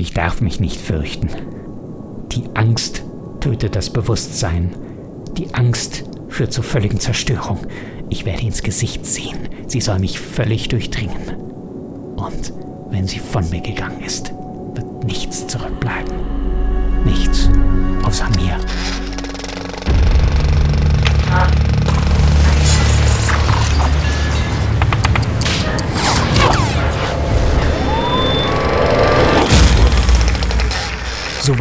Ich 0.00 0.14
darf 0.14 0.40
mich 0.40 0.60
nicht 0.60 0.80
fürchten. 0.80 1.28
Die 2.32 2.44
Angst 2.54 3.02
tötet 3.40 3.76
das 3.76 3.90
Bewusstsein. 3.90 4.74
Die 5.36 5.52
Angst 5.52 6.04
führt 6.30 6.54
zur 6.54 6.64
völligen 6.64 6.98
Zerstörung. 6.98 7.58
Ich 8.08 8.24
werde 8.24 8.46
ins 8.46 8.62
Gesicht 8.62 9.04
sehen. 9.04 9.36
Sie 9.66 9.82
soll 9.82 9.98
mich 9.98 10.18
völlig 10.18 10.68
durchdringen. 10.68 11.36
Und 12.16 12.54
wenn 12.88 13.06
sie 13.06 13.18
von 13.18 13.50
mir 13.50 13.60
gegangen 13.60 14.00
ist, 14.00 14.32
wird 14.72 15.04
nichts 15.04 15.46
zurückbleiben. 15.46 16.14
Nichts 17.04 17.50
außer 18.02 18.30
mir. 18.30 18.56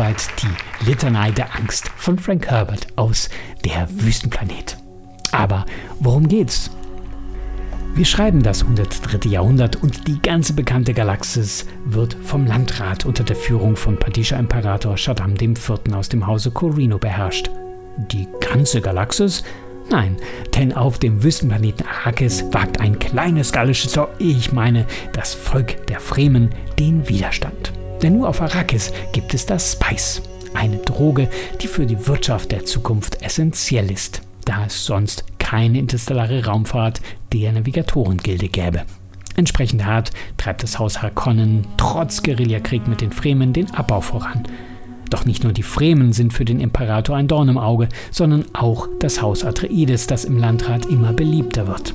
Soweit 0.10 0.28
die 0.42 0.90
Litanei 0.90 1.30
der 1.30 1.56
Angst 1.56 1.88
von 1.96 2.18
Frank 2.18 2.48
Herbert 2.48 2.88
aus 2.96 3.30
Der 3.64 3.88
Wüstenplanet. 3.92 4.76
Aber 5.32 5.66
worum 6.00 6.28
geht's? 6.28 6.72
Wir 7.94 8.06
schreiben 8.06 8.42
das 8.42 8.64
103. 8.64 9.30
Jahrhundert 9.30 9.76
und 9.76 10.08
die 10.08 10.20
ganze 10.20 10.54
bekannte 10.54 10.96
Galaxis 10.96 11.68
wird 11.86 12.18
vom 12.24 12.48
Landrat 12.48 13.06
unter 13.06 13.24
der 13.24 13.36
Führung 13.36 13.76
von 13.76 14.00
Padischer 14.00 14.40
Imperator 14.40 14.98
Shaddam 14.98 15.36
IV. 15.40 15.70
aus 15.94 16.10
dem 16.10 16.26
Hause 16.26 16.50
Corino 16.50 16.98
beherrscht. 16.98 17.52
Die 18.12 18.28
ganze 18.40 18.82
Galaxis? 18.82 19.44
Nein, 19.92 20.18
denn 20.56 20.74
auf 20.74 20.98
dem 20.98 21.22
Wüstenplaneten 21.22 21.86
Arrakis 21.86 22.46
wagt 22.52 22.80
ein 22.80 22.98
kleines 22.98 23.52
gallisches, 23.52 24.00
ich 24.18 24.52
meine 24.54 24.88
das 25.14 25.36
Volk 25.36 25.86
der 25.86 26.00
Fremen, 26.00 26.50
den 26.80 27.08
Widerstand. 27.08 27.74
Denn 28.02 28.18
nur 28.18 28.30
auf 28.30 28.42
Arrakis 28.42 28.92
gibt 29.12 29.34
es 29.34 29.46
das 29.46 29.74
Spice, 29.74 30.22
eine 30.54 30.78
Droge, 30.78 31.30
die 31.62 31.68
für 31.68 31.86
die 31.86 32.08
Wirtschaft 32.08 32.52
der 32.52 32.66
Zukunft 32.66 33.22
essentiell 33.22 33.92
ist, 33.92 34.22
da 34.46 34.66
es 34.66 34.86
sonst 34.86 35.26
keine 35.40 35.80
interstellare 35.80 36.46
Raumfahrt 36.46 37.02
der 37.34 37.52
Navigatorengilde 37.52 38.48
gäbe. 38.48 38.84
Entsprechend 39.36 39.86
hart 39.86 40.12
treibt 40.38 40.64
das 40.64 40.80
Haus 40.80 41.02
Harkonnen 41.02 41.66
trotz 41.78 42.24
Guerillakrieg 42.24 42.88
mit 42.88 43.02
den 43.02 43.12
Fremen 43.12 43.54
den 43.54 43.74
Abbau 43.74 44.02
voran. 44.02 44.44
Doch 45.10 45.26
nicht 45.26 45.44
nur 45.44 45.54
die 45.54 45.64
Fremen 45.64 46.14
sind 46.14 46.34
für 46.34 46.46
den 46.46 46.60
Imperator 46.60 47.16
ein 47.16 47.28
Dorn 47.28 47.50
im 47.50 47.58
Auge, 47.58 47.90
sondern 48.12 48.46
auch 48.54 48.88
das 49.00 49.22
Haus 49.22 49.44
Atreides, 49.44 50.08
das 50.08 50.26
im 50.26 50.38
Landrat 50.38 50.86
immer 50.86 51.14
beliebter 51.14 51.68
wird. 51.68 51.94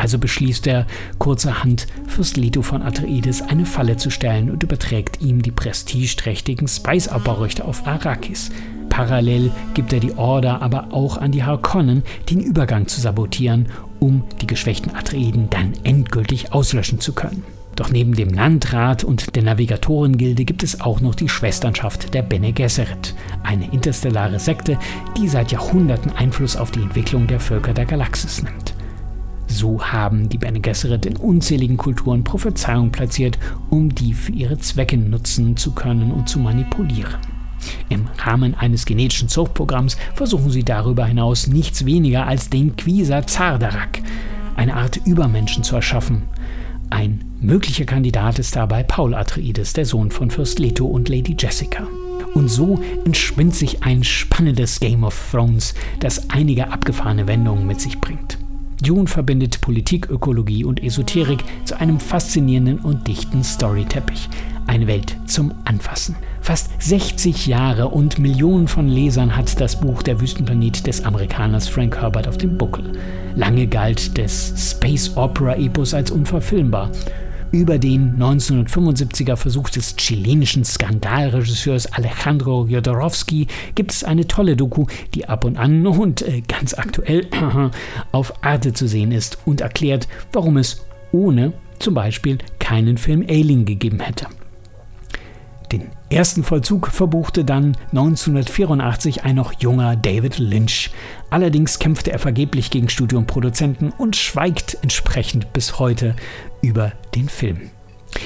Also 0.00 0.18
beschließt 0.18 0.66
er 0.66 0.86
kurzerhand, 1.18 1.86
Fürst 2.06 2.38
Leto 2.38 2.62
von 2.62 2.80
Atreides 2.80 3.42
eine 3.42 3.66
Falle 3.66 3.98
zu 3.98 4.08
stellen 4.08 4.50
und 4.50 4.62
überträgt 4.62 5.20
ihm 5.20 5.42
die 5.42 5.50
prestigeträchtigen 5.50 6.68
Spice-Abbaurechte 6.68 7.66
auf 7.66 7.86
Arrakis. 7.86 8.50
Parallel 8.88 9.50
gibt 9.74 9.92
er 9.92 10.00
die 10.00 10.16
Order 10.16 10.62
aber 10.62 10.94
auch 10.94 11.18
an 11.18 11.32
die 11.32 11.44
Harkonnen, 11.44 12.02
den 12.30 12.40
Übergang 12.40 12.86
zu 12.86 12.98
sabotieren, 12.98 13.66
um 13.98 14.24
die 14.40 14.46
geschwächten 14.46 14.94
Atreiden 14.94 15.50
dann 15.50 15.74
endgültig 15.84 16.54
auslöschen 16.54 17.00
zu 17.00 17.12
können. 17.12 17.44
Doch 17.76 17.90
neben 17.90 18.14
dem 18.14 18.30
Landrat 18.30 19.04
und 19.04 19.36
der 19.36 19.42
Navigatorengilde 19.42 20.46
gibt 20.46 20.62
es 20.62 20.80
auch 20.80 21.02
noch 21.02 21.14
die 21.14 21.28
Schwesternschaft 21.28 22.14
der 22.14 22.22
Bene 22.22 22.54
Gesserit, 22.54 23.14
eine 23.42 23.70
interstellare 23.70 24.38
Sekte, 24.38 24.78
die 25.18 25.28
seit 25.28 25.52
Jahrhunderten 25.52 26.12
Einfluss 26.12 26.56
auf 26.56 26.70
die 26.70 26.80
Entwicklung 26.80 27.26
der 27.26 27.38
Völker 27.38 27.74
der 27.74 27.84
Galaxis 27.84 28.42
nimmt. 28.42 28.79
So 29.50 29.82
haben 29.82 30.28
die 30.28 30.38
Bene 30.38 30.60
Gesserit 30.60 31.04
in 31.06 31.16
unzähligen 31.16 31.76
Kulturen 31.76 32.22
Prophezeiungen 32.22 32.92
platziert, 32.92 33.36
um 33.68 33.92
die 33.92 34.14
für 34.14 34.30
ihre 34.30 34.58
Zwecke 34.58 34.96
nutzen 34.96 35.56
zu 35.56 35.72
können 35.72 36.12
und 36.12 36.28
zu 36.28 36.38
manipulieren. 36.38 37.16
Im 37.88 38.06
Rahmen 38.16 38.54
eines 38.54 38.86
genetischen 38.86 39.28
Zuchtprogramms 39.28 39.96
versuchen 40.14 40.50
sie 40.50 40.62
darüber 40.62 41.04
hinaus 41.04 41.48
nichts 41.48 41.84
weniger 41.84 42.28
als 42.28 42.48
den 42.48 42.76
Quisa 42.76 43.26
Zardarak, 43.26 44.00
eine 44.54 44.76
Art 44.76 45.00
Übermenschen 45.04 45.64
zu 45.64 45.74
erschaffen. 45.74 46.22
Ein 46.88 47.24
möglicher 47.40 47.86
Kandidat 47.86 48.38
ist 48.38 48.54
dabei 48.54 48.84
Paul 48.84 49.14
Atreides, 49.14 49.72
der 49.72 49.84
Sohn 49.84 50.12
von 50.12 50.30
Fürst 50.30 50.60
Leto 50.60 50.86
und 50.86 51.08
Lady 51.08 51.36
Jessica. 51.36 51.88
Und 52.34 52.48
so 52.48 52.80
entspinnt 53.04 53.56
sich 53.56 53.82
ein 53.82 54.04
spannendes 54.04 54.78
Game 54.78 55.02
of 55.02 55.30
Thrones, 55.32 55.74
das 55.98 56.30
einige 56.30 56.72
abgefahrene 56.72 57.26
Wendungen 57.26 57.66
mit 57.66 57.80
sich 57.80 58.00
bringt. 58.00 58.38
Dune 58.80 59.06
verbindet 59.06 59.60
Politik, 59.60 60.08
Ökologie 60.10 60.64
und 60.64 60.82
Esoterik 60.82 61.44
zu 61.64 61.78
einem 61.78 62.00
faszinierenden 62.00 62.78
und 62.78 63.06
dichten 63.06 63.44
Storyteppich. 63.44 64.28
Eine 64.66 64.86
Welt 64.86 65.16
zum 65.26 65.52
Anfassen. 65.64 66.16
Fast 66.40 66.70
60 66.80 67.46
Jahre 67.46 67.88
und 67.88 68.18
Millionen 68.18 68.68
von 68.68 68.88
Lesern 68.88 69.36
hat 69.36 69.60
das 69.60 69.80
Buch 69.80 70.02
Der 70.02 70.20
Wüstenplanet 70.20 70.86
des 70.86 71.04
Amerikaners 71.04 71.68
Frank 71.68 72.00
Herbert 72.00 72.28
auf 72.28 72.38
dem 72.38 72.56
Buckel. 72.56 72.92
Lange 73.34 73.66
galt 73.66 74.16
des 74.16 74.54
Space 74.56 75.16
Opera 75.16 75.56
Epos 75.56 75.94
als 75.94 76.10
unverfilmbar 76.10 76.90
über 77.52 77.78
den 77.78 78.16
1975er 78.18 79.36
Versuch 79.36 79.70
des 79.70 79.96
chilenischen 79.96 80.64
Skandalregisseurs 80.64 81.86
Alejandro 81.86 82.66
Jodorowsky 82.66 83.46
gibt 83.74 83.92
es 83.92 84.04
eine 84.04 84.26
tolle 84.26 84.56
Doku, 84.56 84.86
die 85.14 85.28
ab 85.28 85.44
und 85.44 85.56
an 85.56 85.86
und 85.86 86.22
äh, 86.22 86.42
ganz 86.42 86.74
aktuell 86.74 87.26
auf 88.12 88.44
Arte 88.44 88.72
zu 88.72 88.86
sehen 88.86 89.12
ist 89.12 89.38
und 89.44 89.60
erklärt, 89.60 90.08
warum 90.32 90.56
es 90.56 90.84
ohne 91.12 91.52
zum 91.78 91.94
Beispiel 91.94 92.38
keinen 92.58 92.98
Film 92.98 93.24
Alien 93.28 93.64
gegeben 93.64 94.00
hätte. 94.00 94.26
Den 95.72 95.88
ersten 96.10 96.42
Vollzug 96.42 96.88
verbuchte 96.88 97.44
dann 97.44 97.76
1984 97.90 99.22
ein 99.22 99.36
noch 99.36 99.52
junger 99.60 99.94
David 99.94 100.38
Lynch. 100.38 100.90
Allerdings 101.30 101.78
kämpfte 101.78 102.10
er 102.10 102.18
vergeblich 102.18 102.70
gegen 102.70 102.88
Studio 102.88 103.18
und 103.18 103.26
Produzenten 103.26 103.92
und 103.96 104.16
schweigt 104.16 104.78
entsprechend 104.82 105.52
bis 105.52 105.78
heute 105.78 106.16
über 106.60 106.92
den 107.14 107.28
Film. 107.28 107.70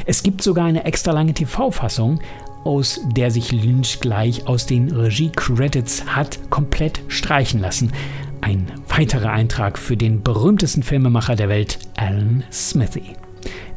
Es 0.07 0.23
gibt 0.23 0.43
sogar 0.43 0.65
eine 0.65 0.85
extra 0.85 1.13
lange 1.13 1.35
TV-Fassung, 1.35 2.21
aus 2.65 3.01
der 3.15 3.31
sich 3.31 3.53
Lynch 3.53 4.01
gleich 4.01 4.47
aus 4.47 4.65
den 4.65 4.91
Regie-Credits 4.91 6.07
hat 6.07 6.39
komplett 6.49 7.03
streichen 7.09 7.61
lassen. 7.61 7.93
Ein 8.41 8.67
weiterer 8.89 9.31
Eintrag 9.31 9.79
für 9.79 9.99
den 9.99 10.23
berühmtesten 10.23 10.83
Filmemacher 10.83 11.37
der 11.37 11.51
Welt, 11.51 11.79
Alan 11.97 12.43
Smithy. 12.51 13.17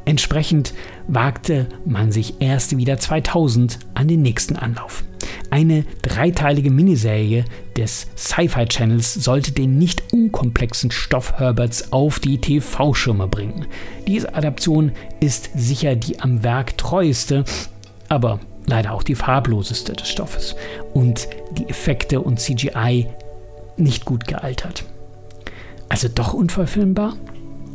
Entsprechend 0.08 0.74
wagte 1.10 1.68
man 1.86 2.14
sich 2.14 2.36
erst 2.40 2.78
wieder 2.78 2.98
2000 2.98 3.78
an 3.94 4.08
den 4.08 4.22
nächsten 4.22 4.56
Anlauf. 4.56 5.04
Eine 5.50 5.84
dreiteilige 6.02 6.72
Miniserie 6.72 7.44
des 7.76 8.08
Sci-Fi 8.16 8.68
Channels 8.68 9.16
sollte 9.16 9.52
den 9.52 9.78
nicht 9.78 10.14
unkomplexen 10.14 10.92
Stoff 10.92 11.34
Herberts 11.40 11.92
auf 11.92 12.20
die 12.20 12.38
TV-Schirme 12.40 13.28
bringen. 13.28 13.66
Diese 14.08 14.34
Adaption 14.34 14.94
ist 15.20 15.50
sicher 15.56 15.98
die 15.98 16.22
am 16.22 16.42
Werk 16.42 16.78
treueste, 16.78 17.44
aber 18.08 18.40
leider 18.66 18.94
auch 18.94 19.04
die 19.04 19.16
farbloseste 19.16 19.92
des 19.92 20.08
Stoffes 20.08 20.56
und 20.94 21.28
die 21.58 21.68
Effekte 21.68 22.22
und 22.22 22.40
CGI 22.40 23.08
nicht 23.76 24.06
gut 24.06 24.26
gealtert. 24.26 24.86
Also 25.90 26.08
doch 26.08 26.34
unverfilmbar? 26.34 27.18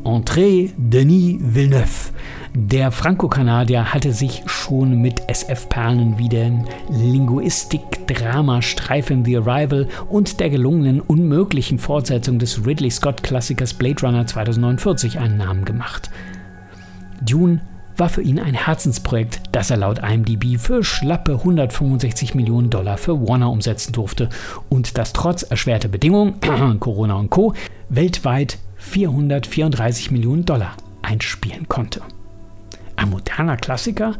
Entrée 0.05 0.71
Denis 0.77 1.39
Villeneuve. 1.41 2.13
Der 2.55 2.91
Franco-Kanadier 2.91 3.95
hatte 3.95 4.13
sich 4.13 4.43
schon 4.47 5.01
mit 5.01 5.23
SF-Perlen 5.29 6.19
wie 6.19 6.29
dem 6.29 6.65
Linguistik-Drama-Streifen 6.91 9.25
The 9.25 9.37
Arrival 9.39 9.89
und 10.11 10.41
der 10.41 10.51
gelungenen 10.51 11.01
unmöglichen 11.01 11.79
Fortsetzung 11.79 12.41
des 12.41 12.67
Ridley 12.67 12.91
Scott-Klassikers 12.91 13.75
Blade 13.75 14.03
Runner 14.03 14.27
2049 14.27 15.21
einen 15.21 15.37
Namen 15.39 15.65
gemacht. 15.65 16.11
Dune 17.21 17.61
war 17.97 18.09
für 18.09 18.23
ihn 18.23 18.41
ein 18.41 18.55
Herzensprojekt, 18.55 19.41
das 19.53 19.71
er 19.71 19.77
laut 19.77 20.01
IMDb 20.01 20.59
für 20.59 20.83
schlappe 20.83 21.35
165 21.35 22.35
Millionen 22.35 22.71
Dollar 22.71 22.99
für 22.99 23.29
Warner 23.29 23.51
umsetzen 23.51 23.93
durfte 23.93 24.31
und 24.69 24.99
das 24.99 25.13
trotz 25.13 25.43
erschwerter 25.43 25.87
Bedingungen, 25.89 26.41
Corona 26.81 27.15
und 27.15 27.31
Co., 27.31 27.55
weltweit 27.89 28.59
434 28.83 30.11
Millionen 30.11 30.45
Dollar 30.45 30.77
einspielen 31.03 31.69
konnte. 31.69 32.03
Ein 32.97 33.11
moderner 33.11 33.57
Klassiker, 33.57 34.15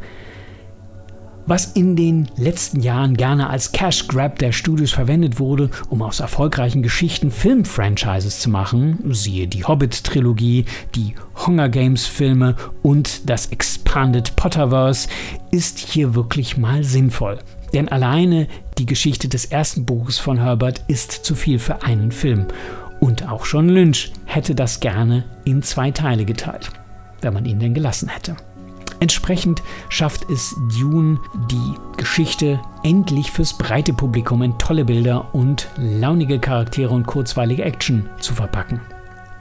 was 1.45 1.73
in 1.73 1.97
den 1.97 2.29
letzten 2.37 2.79
Jahren 2.79 3.17
gerne 3.17 3.49
als 3.49 3.73
Cash 3.73 4.07
Grab 4.07 4.39
der 4.39 4.53
Studios 4.53 4.91
verwendet 4.91 5.39
wurde, 5.39 5.69
um 5.89 6.01
aus 6.01 6.21
erfolgreichen 6.21 6.81
Geschichten 6.81 7.31
Filmfranchises 7.31 8.39
zu 8.39 8.49
machen, 8.49 8.99
siehe 9.11 9.47
die 9.47 9.65
Hobbit-Trilogie, 9.65 10.63
die 10.95 11.15
Hunger 11.45 11.67
Games-Filme 11.67 12.55
und 12.81 13.29
das 13.29 13.47
Expanded 13.47 14.37
Potterverse, 14.37 15.09
ist 15.51 15.79
hier 15.79 16.15
wirklich 16.15 16.55
mal 16.55 16.85
sinnvoll. 16.85 17.39
Denn 17.73 17.89
alleine 17.89 18.47
die 18.77 18.85
Geschichte 18.85 19.27
des 19.27 19.45
ersten 19.45 19.85
Buches 19.85 20.19
von 20.19 20.37
Herbert 20.37 20.85
ist 20.87 21.11
zu 21.11 21.35
viel 21.35 21.59
für 21.59 21.83
einen 21.83 22.13
Film. 22.13 22.45
Und 23.01 23.27
auch 23.27 23.43
schon 23.43 23.67
Lynch 23.67 24.13
hätte 24.35 24.55
das 24.55 24.79
gerne 24.79 25.23
in 25.45 25.61
zwei 25.61 25.91
Teile 25.91 26.25
geteilt, 26.25 26.71
wenn 27.21 27.33
man 27.33 27.45
ihn 27.45 27.59
denn 27.59 27.73
gelassen 27.73 28.09
hätte. 28.09 28.35
Entsprechend 28.99 29.61
schafft 29.89 30.29
es 30.29 30.55
Dune, 30.79 31.19
die 31.51 31.73
Geschichte 31.97 32.59
endlich 32.83 33.31
fürs 33.31 33.57
breite 33.57 33.93
Publikum 33.93 34.41
in 34.43 34.57
tolle 34.57 34.85
Bilder 34.85 35.33
und 35.35 35.67
launige 35.77 36.39
Charaktere 36.39 36.93
und 36.93 37.05
kurzweilige 37.05 37.63
Action 37.63 38.09
zu 38.19 38.33
verpacken. 38.33 38.79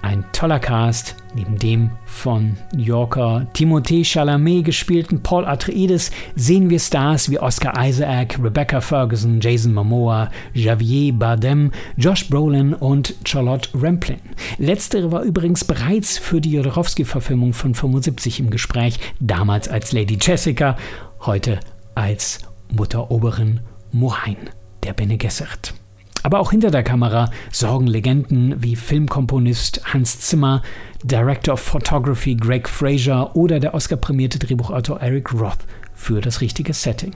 Ein 0.03 0.25
toller 0.33 0.59
Cast, 0.59 1.15
neben 1.33 1.57
dem 1.59 1.91
von 2.07 2.57
New 2.75 2.83
Yorker 2.83 3.47
Timothée 3.55 4.05
Chalamet 4.05 4.65
gespielten 4.65 5.23
Paul 5.23 5.47
Atreides 5.47 6.11
sehen 6.35 6.71
wir 6.71 6.81
Stars 6.81 7.31
wie 7.31 7.39
Oscar 7.39 7.73
Isaac, 7.87 8.37
Rebecca 8.43 8.81
Ferguson, 8.81 9.41
Jason 9.41 9.73
Momoa, 9.73 10.29
Javier 10.55 11.13
Bardem, 11.13 11.71
Josh 11.97 12.29
Brolin 12.29 12.75
und 12.75 13.15
Charlotte 13.25 13.71
Rampling. 13.75 14.21
Letztere 14.59 15.13
war 15.13 15.23
übrigens 15.23 15.65
bereits 15.65 16.19
für 16.19 16.41
die 16.41 16.51
Jodorowsky-Verfilmung 16.51 17.53
von 17.53 17.75
75 17.75 18.41
im 18.41 18.51
Gespräch, 18.51 18.99
damals 19.21 19.69
als 19.69 19.93
Lady 19.93 20.19
Jessica, 20.21 20.77
heute 21.21 21.61
als 21.95 22.41
Mutter 22.71 23.11
Oberin 23.13 23.61
Mohain 23.93 24.37
der 24.83 24.95
Bene 24.95 25.17
Gesserit. 25.17 25.75
Aber 26.23 26.41
auch 26.41 26.51
hinter 26.51 26.71
der 26.71 26.83
Kamera 26.83 27.31
sorgen 27.51 27.87
Legenden 27.87 28.63
wie 28.63 28.77
Filmkomponist 28.77 29.93
Hans 29.93 30.21
Zimmer, 30.21 30.63
Director 31.03 31.55
of 31.55 31.61
Photography 31.61 32.37
Greg 32.37 32.69
Fraser 32.69 33.35
oder 33.35 33.59
der 33.59 33.75
Oscar-prämierte 33.75 34.39
Drehbuchautor 34.39 35.01
Eric 35.01 35.33
Roth 35.33 35.59
für 35.95 36.21
das 36.21 36.41
richtige 36.41 36.73
Setting. 36.73 37.13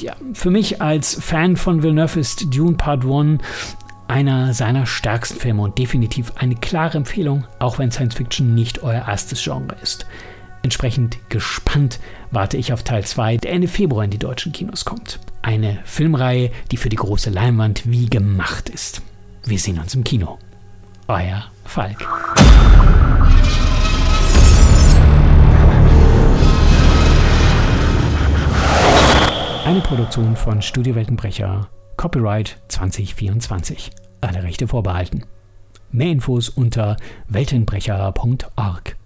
Ja, 0.00 0.14
für 0.32 0.50
mich 0.50 0.80
als 0.80 1.14
Fan 1.14 1.56
von 1.56 1.82
Villeneuve 1.82 2.18
ist 2.18 2.54
Dune 2.54 2.76
Part 2.76 3.04
1 3.04 3.40
einer 4.08 4.54
seiner 4.54 4.86
stärksten 4.86 5.38
Filme 5.38 5.62
und 5.62 5.78
definitiv 5.78 6.32
eine 6.36 6.54
klare 6.54 6.98
Empfehlung, 6.98 7.44
auch 7.58 7.78
wenn 7.78 7.90
Science 7.90 8.14
Fiction 8.14 8.54
nicht 8.54 8.82
euer 8.82 9.06
erstes 9.06 9.42
Genre 9.42 9.76
ist. 9.82 10.06
Entsprechend 10.62 11.18
gespannt 11.28 12.00
warte 12.30 12.56
ich 12.56 12.72
auf 12.72 12.82
Teil 12.82 13.04
2, 13.04 13.38
der 13.38 13.52
Ende 13.52 13.68
Februar 13.68 14.04
in 14.04 14.10
die 14.10 14.18
deutschen 14.18 14.52
Kinos 14.52 14.84
kommt. 14.84 15.18
Eine 15.46 15.78
Filmreihe, 15.84 16.50
die 16.72 16.76
für 16.76 16.88
die 16.88 16.96
große 16.96 17.30
Leinwand 17.30 17.88
wie 17.88 18.06
gemacht 18.06 18.68
ist. 18.68 19.00
Wir 19.44 19.60
sehen 19.60 19.78
uns 19.78 19.94
im 19.94 20.02
Kino. 20.02 20.40
Euer 21.06 21.44
Falk. 21.64 22.04
Eine 29.64 29.80
Produktion 29.82 30.34
von 30.34 30.60
Studio 30.62 30.96
Weltenbrecher, 30.96 31.68
Copyright 31.96 32.58
2024. 32.66 33.92
Alle 34.22 34.42
Rechte 34.42 34.66
vorbehalten. 34.66 35.26
Mehr 35.92 36.10
Infos 36.10 36.48
unter 36.48 36.96
weltenbrecher.org. 37.28 38.96